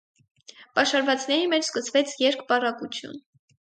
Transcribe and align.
Պաշարվածների 0.79 1.53
մեջ 1.53 1.69
սկսվեց 1.69 2.19
երկպառակություն։ 2.27 3.27